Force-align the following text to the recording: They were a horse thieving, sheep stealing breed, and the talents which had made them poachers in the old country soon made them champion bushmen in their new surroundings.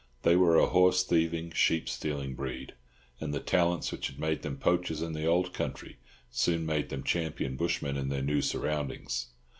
They 0.23 0.35
were 0.35 0.57
a 0.57 0.65
horse 0.65 1.03
thieving, 1.03 1.51
sheep 1.51 1.87
stealing 1.87 2.33
breed, 2.33 2.73
and 3.19 3.31
the 3.35 3.39
talents 3.39 3.91
which 3.91 4.07
had 4.07 4.17
made 4.17 4.41
them 4.41 4.57
poachers 4.57 4.99
in 5.03 5.13
the 5.13 5.27
old 5.27 5.53
country 5.53 5.97
soon 6.31 6.65
made 6.65 6.89
them 6.89 7.03
champion 7.03 7.55
bushmen 7.55 7.97
in 7.97 8.09
their 8.09 8.23
new 8.23 8.41
surroundings. 8.41 9.27